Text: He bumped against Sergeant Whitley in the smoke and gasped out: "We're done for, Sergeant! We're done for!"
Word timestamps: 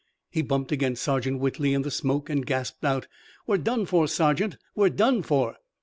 He 0.31 0.41
bumped 0.41 0.71
against 0.71 1.03
Sergeant 1.03 1.37
Whitley 1.39 1.75
in 1.75 1.83
the 1.83 1.91
smoke 1.91 2.27
and 2.27 2.43
gasped 2.43 2.83
out: 2.83 3.05
"We're 3.45 3.59
done 3.59 3.85
for, 3.85 4.07
Sergeant! 4.07 4.57
We're 4.73 4.89
done 4.89 5.21
for!" 5.21 5.57